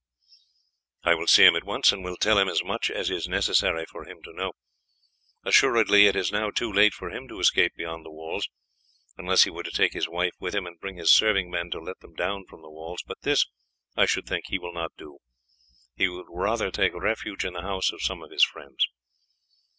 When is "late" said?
6.73-6.95